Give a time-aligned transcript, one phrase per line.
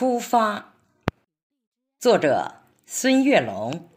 [0.00, 0.74] 出发，
[1.98, 2.52] 作者
[2.86, 3.88] 孙月龙。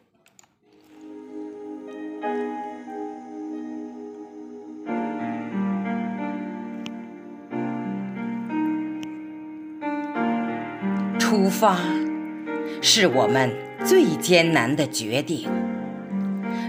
[11.20, 11.78] 出发
[12.82, 13.52] 是我们
[13.86, 15.48] 最艰难的决定，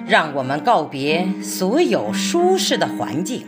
[0.06, 3.46] 让我们告别所有舒适的环境，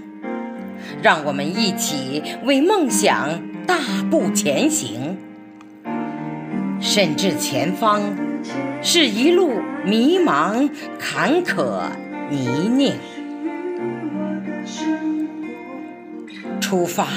[1.03, 3.79] 让我们一起为梦想大
[4.11, 5.19] 步前行。
[6.95, 8.01] 甚至前方
[8.81, 9.55] 是一路
[9.85, 11.81] 迷茫、坎坷、
[12.31, 12.93] 泥泞。
[16.61, 17.09] 出发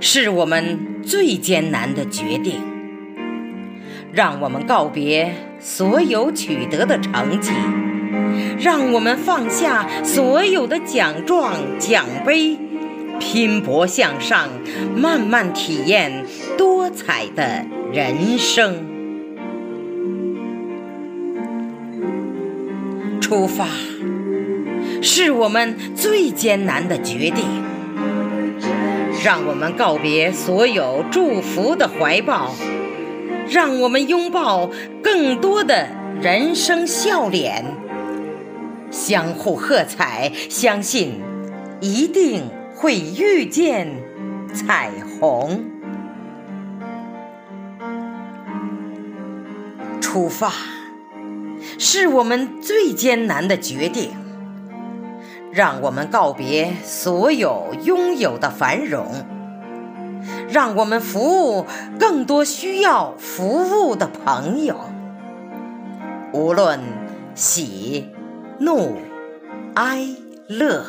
[0.00, 2.62] 是我们最艰难的决定，
[4.10, 7.52] 让我们告别所有取得的成绩，
[8.58, 12.56] 让我们放下所有的奖状、奖杯，
[13.20, 14.48] 拼搏向上，
[14.96, 16.24] 慢慢体验
[16.56, 17.64] 多彩的。
[17.92, 18.86] 人生
[23.20, 23.66] 出发，
[25.02, 27.44] 是我们最艰难的决定。
[29.22, 32.54] 让我们告别所有祝福的怀抱，
[33.46, 34.70] 让我们拥抱
[35.02, 35.86] 更多的
[36.22, 37.62] 人生笑脸，
[38.90, 41.20] 相互喝彩，相信
[41.82, 42.44] 一定
[42.74, 43.86] 会遇见
[44.54, 45.71] 彩虹。
[50.12, 50.52] 出发，
[51.78, 54.10] 是我们最艰难的决定。
[55.50, 59.06] 让我们告别所有拥有的繁荣，
[60.50, 61.64] 让我们服务
[61.98, 64.76] 更多需要服务的朋友。
[66.34, 66.78] 无论
[67.34, 68.10] 喜、
[68.58, 68.98] 怒、
[69.76, 70.06] 哀、
[70.46, 70.84] 乐，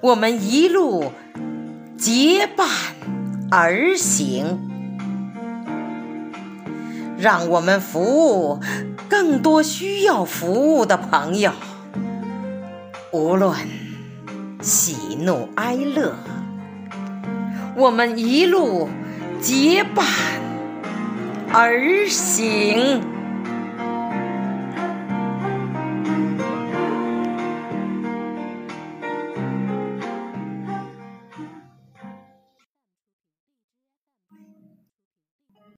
[0.00, 1.10] 我们一路
[1.96, 2.68] 结伴
[3.50, 4.77] 而行。
[7.18, 8.60] 让我们服务
[9.08, 11.50] 更多需要服务的朋友，
[13.10, 13.56] 无论
[14.60, 16.14] 喜怒哀乐，
[17.76, 18.88] 我们一路
[19.40, 20.06] 结伴
[21.52, 23.17] 而行。